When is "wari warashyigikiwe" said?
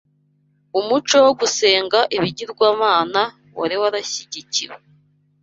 3.59-4.75